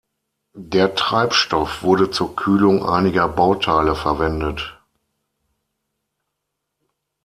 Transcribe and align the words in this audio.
Der 0.55 0.95
Treibstoff 0.95 1.83
wurde 1.83 2.09
zur 2.09 2.35
Kühlung 2.35 2.83
einiger 2.83 3.27
Bauteile 3.27 3.93
verwendet. 3.95 4.81